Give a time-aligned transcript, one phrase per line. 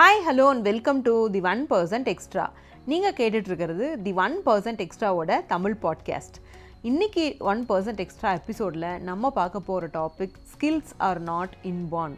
[0.00, 2.44] Hi hello and welcome to the one percent extra
[2.86, 6.36] நீங்கள் கேட்டுட்ருக்கிறது the one percent எக்ஸ்ட்ராவோட Tamil podcast
[6.84, 12.16] இன்றைக்கி one percent extra எபிசோடில் நம்ம பார்க்க போகிற topic skills are not inborn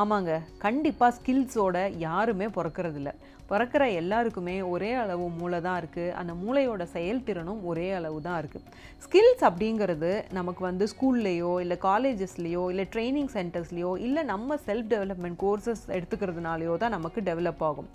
[0.00, 0.32] ஆமாங்க.
[0.64, 3.10] கண்டிப்பாக ஸ்கில்ஸோட யாருமே பிறக்கறதில்ல.
[3.50, 8.64] பிறக்கிற எல்லாருக்குமே ஒரே அளவு மூளை தான் இருக்குது அந்த மூளையோட செயல்திறனும் ஒரே அளவு தான் இருக்குது
[9.04, 15.84] ஸ்கில்ஸ் அப்படிங்கிறது நமக்கு வந்து ஸ்கூல்லையோ இல்லை காலேஜஸ்லேயோ இல்லை ட்ரைனிங் சென்டர்ஸ்லையோ இல்லை நம்ம செல்ஃப் டெவலப்மெண்ட் கோர்சஸ்
[15.96, 17.90] எடுத்துக்கிறதுனாலையோ தான் நமக்கு டெவலப் ஆகும்.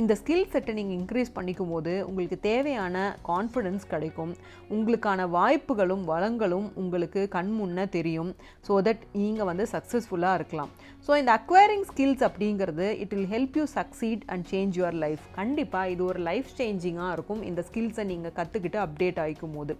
[0.00, 2.96] இந்த ஸ்கில் செட்டை நீங்கள் இன்க்ரீஸ் பண்ணிக்கும் போது உங்களுக்கு தேவையான
[3.30, 4.32] கான்ஃபிடென்ஸ் கிடைக்கும்.
[4.76, 8.32] உங்களுக்கான வாய்ப்புகளும் வளங்களும் உங்களுக்கு கண் முன்னே தெரியும்.
[8.68, 10.72] ஸோ தட் நீங்கள் வந்து சக்ஸஸ்ஃபுல்லாக இருக்கலாம்.
[11.06, 15.92] ஸோ இந்த அக்வயரிங் ஸ்கில்ஸ் அப்படிங்கிறது it will help you succeed and change your life கண்டிப்பாக
[15.92, 17.40] இது ஒரு லைஃப் சேஞ்சிங்காக இருக்கும்.
[17.48, 19.74] இந்த ஸ்கில்ஸை நீங்கள் கற்றுக்கிட்டு அப்டேட் ஆகிக்கும் போது.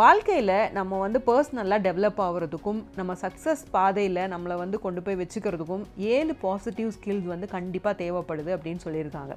[0.00, 5.84] வாழ்க்கையில் நம்ம வந்து பர்சனலாக டெவலப் ஆகிறதுக்கும் நம்ம சக்ஸஸ் பாதையில் நம்மளை வந்து கொண்டு போய் வச்சுக்கிறதுக்கும்
[6.16, 9.34] ஏழு பாசிட்டிவ் ஸ்கில்ஸ் வந்து கண்டிப்பாக தேவைப்படுது அப்படின்னு சொல்லியிருக்காங்க.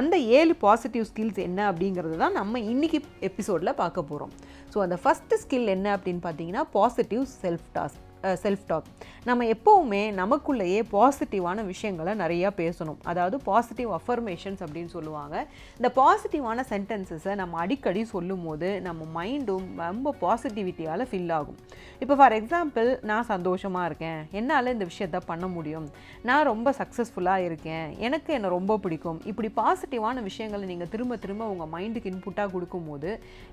[0.00, 4.34] அந்த ஏழு பாசிட்டிவ் ஸ்கில்ஸ் என்ன அப்படிங்கிறது தான் நம்ம இன்றைக்கி எபிசோடில் பார்க்க போகிறோம்
[4.74, 8.08] ஸோ அந்த ஃபஸ்ட்டு ஸ்கில் என்ன அப்படின்னு பார்த்தீங்கன்னா positive self task
[8.42, 8.88] self talk
[9.28, 12.98] நம்ம எப்போவுமே நமக்குள்ளேயே பாசிட்டிவான விஷயங்களை நிறையா பேசணும்.
[13.10, 15.34] அதாவது பாசிட்டிவ் அஃபர்மேஷன்ஸ் அப்படின்னு சொல்லுவாங்க.
[15.78, 21.58] இந்த பாசிட்டிவான சென்டென்சஸை நம்ம அடிக்கடி சொல்லும் போது நம்ம மைண்டும் ரொம்ப பாசிட்டிவிட்டியால் ஃபில் ஆகும்.
[22.02, 24.20] இப்போ ஃபார் எக்ஸாம்பிள் நான் சந்தோஷமாக இருக்கேன்.
[24.40, 25.88] என்னால் இந்த விஷயத்த பண்ண முடியும்.
[26.30, 27.86] நான் ரொம்ப சக்ஸஸ்ஃபுல்லாக இருக்கேன்.
[28.08, 29.20] எனக்கு என்னை ரொம்ப பிடிக்கும்.
[29.32, 33.10] இப்படி பாசிட்டிவான விஷயங்களை நீங்கள் திரும்ப திரும்ப உங்கள் மைண்டுக்கு இன்புட்டாக கொடுக்கும்போது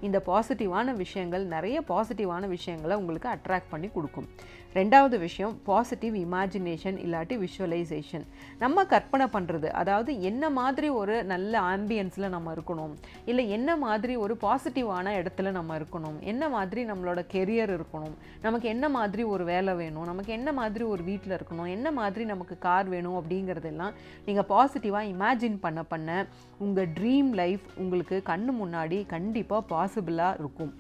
[0.08, 4.30] இந்த பாசிட்டிவான விஷயங்கள் நிறைய பாசிட்டிவான விஷயங்களை உங்களுக்கு அட்ராக்ட் பண்ணி கொடுக்கும்.
[4.74, 8.26] ரெண்டாவது விஷயம் பாசிட்டிவ் இமேஜினேஷன் இல்லாட்டி விஷுவலைசேஷன்
[8.60, 12.94] நம்ம கற்பனை பண்ணுறது அதாவது என்ன மாதிரி ஒரு நல்ல ஆம்பியன்ஸில் நம்ம இருக்கணும்
[13.26, 18.90] இல்லை என்ன மாதிரி ஒரு பாசிட்டிவான இடத்துல நம்ம இருக்கணும் என்ன மாதிரி நம்மளோட கெரியர் இருக்கணும் நமக்கு என்ன
[18.90, 23.18] மாதிரி ஒரு வேலை வேணும் நமக்கு என்ன மாதிரி ஒரு வீட்டில் இருக்கணும் என்ன மாதிரி நமக்கு கார் வேணும்
[23.20, 26.28] அப்படிங்கிறதெல்லாம் நீங்கள் பாசிட்டிவாக இமேஜின் பண்ண பண்ண
[26.58, 30.74] உங்கள் ட்ரீம் லைஃப் உங்களுக்கு கண்ணு முன்னாடி கண்டிப்பாக பாசிபிளாக இருக்கும்.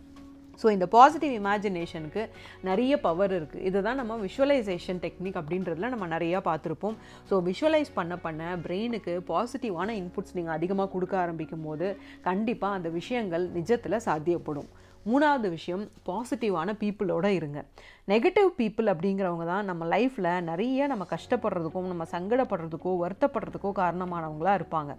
[0.62, 2.24] ஸோ இந்த பாசிட்டிவ் இமேஜினேஷனுக்கு
[2.70, 6.98] நிறைய பவர் இருக்குது இதுதான் நம்ம விஷுவலைசேஷன் டெக்னிக் அப்படின்றதுல நம்ம நிறையா பார்த்துருப்போம்.
[7.30, 11.90] ஸோ விஷுவலைஸ் பண்ண பண்ண பிரெயினுக்கு பாசிட்டிவான இன்புட்ஸ் நீங்கள் அதிகமாக கொடுக்க ஆரம்பிக்கும் போது
[12.30, 14.70] கண்டிப்பாக அந்த விஷயங்கள் நிஜத்தில் சாத்தியப்படும்.
[15.08, 17.60] மூணாவது விஷயம் பாசிட்டிவான பீப்புளோட இருங்க.
[18.12, 24.94] நெகட்டிவ் பீப்புள் அப்படிங்கிறவங்க தான் நம்ம லைஃப்பில் நிறைய நம்ம கஷ்டப்படுறதுக்கும் நம்ம சங்கடப்படுறதுக்கோ வருத்தப்படுறதுக்கோ காரணமானவங்களாக இருப்பாங்க.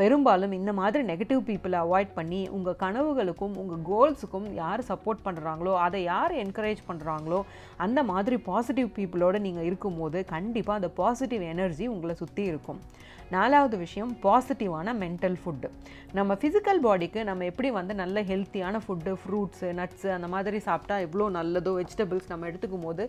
[0.00, 6.02] பெரும்பாலும் இந்த மாதிரி நெகட்டிவ் பீப்புளை அவாய்ட் பண்ணி உங்கள் கனவுகளுக்கும் உங்கள் கோல்ஸுக்கும் யார் சப்போர்ட் பண்ணுறாங்களோ அதை
[6.12, 7.40] யார் என்கரேஜ் பண்ணுறாங்களோ
[7.86, 12.80] அந்த மாதிரி பாசிட்டிவ் பீப்புளோடு நீங்கள் இருக்கும்போது கண்டிப்பாக அந்த பாசிட்டிவ் எனர்ஜி உங்களை சுற்றி இருக்கும்.
[13.34, 15.68] நாலாவது விஷயம் பாசிட்டிவான மென்டல் ஃபுட்டு
[16.16, 20.94] நம்ம ஃபிசிக்கல் பாடிக்கு நம்ம எப்படி வந்து நல்ல ஹெல்த்தியான ஃபுட்டு ஃப்ரூட் ஃப்ரூட்ஸு நட்ஸு அந்த மாதிரி சாப்பிட்டா
[21.06, 23.02] எவ்வளோ நல்லதோ வெஜிடபிள்ஸ் நம்ம எடுத்துக்கும் போது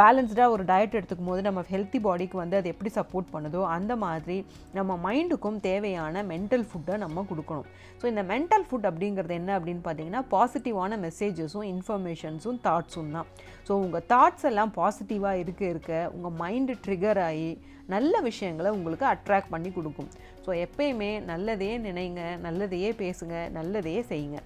[0.00, 4.36] பேலன்ஸ்டாக ஒரு டயட் எடுத்துக்கும் போது நம்ம ஹெல்த்தி பாடிக்கு வந்து அது எப்படி சப்போர்ட் பண்ணுதோ அந்த மாதிரி
[4.78, 7.68] நம்ம மைண்டுக்கும் தேவையான மென்டல் ஃபுட்டை நம்ம கொடுக்கணும்.
[8.00, 13.28] ஸோ இந்த மென்டல் ஃபுட் அப்படிங்கிறது என்ன அப்படின்னு பார்த்தீங்கன்னா பாசிட்டிவான மெசேஜஸும் இன்ஃபர்மேஷன்ஸும் தாட்ஸும் தான்.
[13.68, 17.52] ஸோ உங்கள் தாட்ஸ் எல்லாம் பாசிட்டிவாக இருக்க இருக்க உங்கள் மைண்டு ட்ரிகர் ஆகி
[17.94, 20.10] நல்ல விஷயங்களை உங்களுக்கு அட்ராக்ட் பண்ணி கொடுக்கும்.
[20.44, 24.38] ஸோ எப்பயுமே நல்லதையே நினைங்க நல்லதையே பேசுங்க நல்லதையே செய்யுங்க.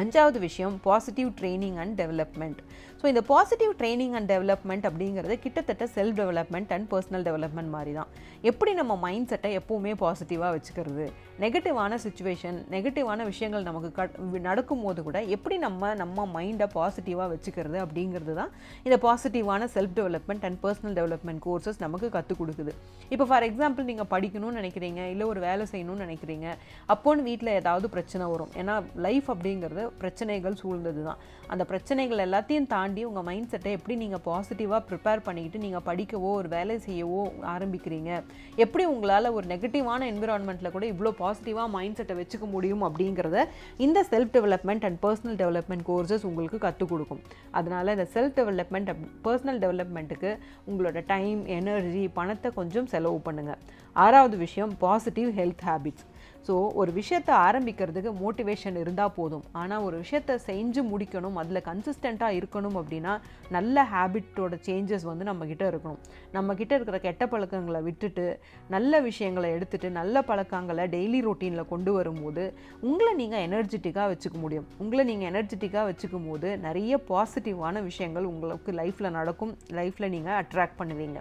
[0.00, 2.60] அஞ்சாவது விஷயம் positive training and development
[3.00, 8.08] so இந்த பாசிட்டிவ் ட்ரைனிங் அண்ட் டெவலப்மெண்ட் அப்படிங்கிறது கிட்டத்தட்ட self development and personal development மாதிரி தான்.
[8.50, 11.06] எப்படி நம்ம மைண்ட் செட்டை எப்போவுமே பாசிட்டிவாக வச்சுக்கிறது?
[11.42, 14.16] நெகட்டிவான சுச்சுவேஷன் நெகட்டிவான விஷயங்கள் நமக்கு கட்
[14.48, 18.52] நடக்கும்போது கூட எப்படி நம்ம நம்ம மைண்டை பாசிட்டிவாக வச்சுக்கிறது அப்படிங்கிறது தான்
[18.86, 22.74] இந்த பாசிட்டிவான self development and personal development courses நமக்கு கற்றுக் கொடுக்குது.
[23.14, 26.46] இப்போ ஃபார் எக்ஸாம்பிள் நீங்கள் படிக்கணும்னு நினைக்கிறீங்க இல்லை ஒரு வேலை செய்யணும்னு நினைக்கிறீங்க
[26.94, 28.54] அப்போன்னு வீட்டில் ஏதாவது பிரச்சனை வரும்.
[28.62, 28.76] ஏன்னா
[29.08, 34.80] லைஃப் அப்படிங்கிறது பிரச்சனைகள் சூழ்ந்தது தான் அந்த பிரச்சனைகள் எல்லாத்தையும் தாண்டி உங்கள் மைண்ட் செட்டை எப்படி நீங்கள் பாசிட்டிவாக
[34.88, 37.22] ப்ரிப்பேர் பண்ணிக்கிட்டு நீங்கள் படிக்கவோ ஒரு வேலை செய்யவோ
[37.54, 38.10] ஆரம்பிக்கிறீங்க?
[38.56, 43.46] எப்படி உங்களால் ஒரு நெகட்டிவான என்விரான்மெண்ட்டில் கூட இவ்வளோ பாசிட்டிவாக மைண்ட் செட்டை வச்சுக்க முடியும் அப்படிங்கிறத
[43.76, 47.22] இந்த self development and personal development courses உங்களுக்கு கற்றுக் கொடுக்கும்.
[47.50, 48.92] அதனால் இந்த செல்ஃப் டெவலப்மெண்ட்
[49.26, 50.32] பர்சனல் டெவலப்மெண்ட்டுக்கு
[50.70, 53.60] உங்களோட டைம் எனர்ஜி பணத்தை கொஞ்சம் செலவு பண்ணுங்கள்
[53.92, 56.06] ஆறாவது விஷயம் பாசிட்டிவ் ஹெல்த் ஹேபிட்ஸ்
[56.46, 59.44] ஸோ ஒரு விஷயத்தை ஆரம்பிக்கிறதுக்கு மோட்டிவேஷன் இருந்தால் போதும்.
[59.60, 63.14] ஆனால் ஒரு விஷயத்தை செஞ்சு முடிக்கணும் அதில் கன்சிஸ்டண்ட்டாக இருக்கணும் அப்படின்னா
[63.56, 66.00] நல்ல ஹேபிட்டோட சேஞ்சஸ் வந்து நம்மக்கிட்ட இருக்கணும்.
[66.36, 68.26] நம்மக்கிட்ட இருக்கிற கெட்ட பழக்கங்களை விட்டுட்டு
[68.74, 72.44] நல்ல விஷயங்களை எடுத்துகிட்டு நல்ல பழக்கங்களை டெய்லி ரொட்டீனில் கொண்டு வரும்போது
[72.90, 74.68] உங்களை நீங்கள் எனர்ஜெட்டிக்காக வச்சுக்க முடியும்.
[74.84, 79.54] உங்களை நீங்கள் எனர்ஜெட்டிக்காக வச்சுக்கும் போது நிறைய பாசிட்டிவான விஷயங்கள் உங்களுக்கு லைஃப்பில் நடக்கும்.
[79.80, 81.20] லைஃப்பில் நீங்கள் அட்ராக்ட் பண்ணுவீங்க.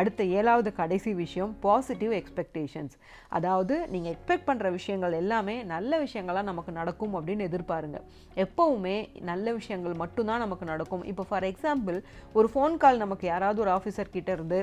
[0.00, 2.94] அடுத்த ஏழாவது கடைசி விஷயம் பாசிட்டிவ் எக்ஸ்பெக்டேஷன்ஸ்
[3.38, 8.00] அதாவது நீங்கள் எக்ஸ்பெக்ட் பண்ணுற விஷயங்கள் எல்லாமே நல்ல விஷயங்களாக நமக்கு நடக்கும் அப்படின்னு எதிர்பாருங்க.
[8.44, 8.96] எப்போவுமே
[9.30, 11.04] நல்ல விஷயங்கள் மட்டும்தான் நமக்கு நடக்கும்.
[11.12, 11.98] இப்போ ஃபார் எக்ஸாம்பிள்
[12.38, 14.60] ஒரு ஃபோன் கால் நமக்கு யாராவது ஒரு ஆஃபீஸர் கிட்டே இருந்து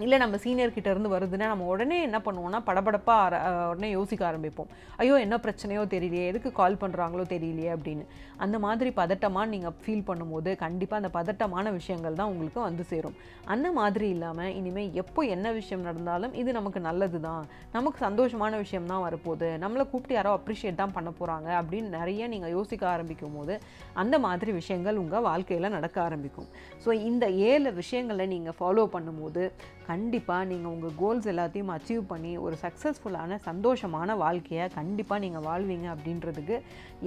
[0.00, 4.68] இல்லை நம்ம சீனியர்கிட்ட இருந்து வருதுன்னா நம்ம உடனே என்ன பண்ணுவோம்னா படபடப்பாக ஆர- உடனே யோசிக்க ஆரம்பிப்போம்.
[4.96, 8.04] ஐயோ என்ன பிரச்சனையோ தெரியலையே எதுக்கு கால் பண்ணுறாங்களோ தெரியலையே அப்படின்னு.
[8.36, 13.16] அந்த மாதிரி பதட்டமாக நீங்கள் ஃபீல் பண்ணும்போது கண்டிப்பாக அந்த பதட்டமான விஷயங்கள் தான் உங்களுக்கு வந்து சேரும்.
[13.44, 18.86] அந்த மாதிரி இல்லாமல் இனிமேல் எப்போ என்ன விஷயம் நடந்தாலும் இது நமக்கு நல்லது தான் நமக்கு சந்தோஷமான விஷயம்
[18.86, 19.50] தான் வரப்போகுது.
[19.64, 23.56] நம்மளை கூப்பிட்டு யாரோ அப்ரிஷியேட் தான் பண்ண போகிறாங்க அப்படின்னு நிறைய நீங்கள் யோசிக்க ஆரம்பிக்கும் போது
[23.94, 26.48] அந்த மாதிரி விஷயங்கள் உங்கள் வாழ்க்கையில் நடக்க ஆரம்பிக்கும்.
[26.84, 29.44] ஸோ இந்த ஏழு விஷயங்களை நீங்கள் ஃபாலோ பண்ணும்போது
[29.90, 36.56] கண்டிப்பாக நீங்கள் உங்கள் கோல்ஸ் எல்லாத்தையும் அச்சீவ் பண்ணி ஒரு சக்ஸஸ்ஃபுல்லான சந்தோஷமான வாழ்க்கையை கண்டிப்பாக நீங்கள் வாழ்வீங்க அப்படின்றதுக்கு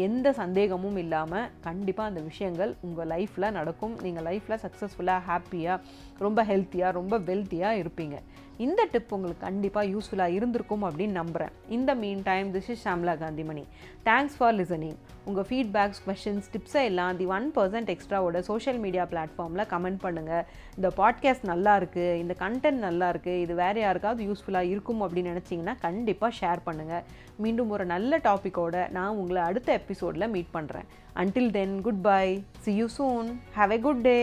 [0.07, 3.95] எந்த சந்தேகமும் இல்லாமல் கண்டிப்பாக அந்த விஷயங்கள் உங்கள் லைஃப்பில் நடக்கும்.
[4.05, 5.81] நீங்கள் லைஃப்பில் சக்ஸஸ்ஃபுல்லாக ஹாப்பியாக
[6.19, 8.17] ரொம்ப ஹெல்த்தியாக ரொம்ப வெல்த்தியாக இருப்பீங்க.
[8.57, 11.91] இந்த டிப் உங்களுக்கு கண்டிப்பாக யூஸ்ஃபுல்லாக இருந்திருக்கும் அப்படின்னு நம்புகிறேன் இந்த
[12.23, 13.63] meantime this is Shamla Kanthimani
[14.05, 19.65] thanks for listening உங்கள் ஃபீட்பேக்ஸ் கொஷின்ஸ் டிப்ஸை எல்லாம் தி ஒன் பர்சன்ட் எக்ஸ்ட்ராவோட சோஷியல் மீடியா பிளாட்ஃபார்மில்
[19.73, 20.45] கமெண்ட் பண்ணுங்கள்
[20.75, 22.35] இந்த பாட்காஸ்ட் நல்லா இருக்குது இந்த
[22.73, 27.03] கண்டென்ட் நல்லா இருக்குது இது வேறு யாருக்காவது யூஸ்ஃபுல்லாக இருக்கும் அப்படின்னு நினச்சிங்கன்னா கண்டிப்பாக ஷேர் பண்ணுங்கள்
[27.37, 32.25] மீண்டும் ஒரு நல்ல டாப்பிக்கோட நான் உங்களை அடுத்த எபிசோடில் மீட் பண்ணுறேன் until then goodbye
[32.63, 34.17] see you soon have a good day